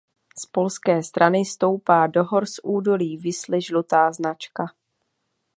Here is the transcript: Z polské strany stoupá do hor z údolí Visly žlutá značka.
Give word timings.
Z 0.37 0.45
polské 0.45 1.03
strany 1.03 1.45
stoupá 1.45 2.07
do 2.07 2.23
hor 2.23 2.45
z 2.45 2.59
údolí 2.63 3.17
Visly 3.17 3.61
žlutá 3.61 4.11
značka. 4.11 4.65